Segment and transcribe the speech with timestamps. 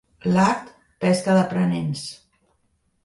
[0.35, 0.71] L'art,
[1.05, 2.07] pesca d'aprenents.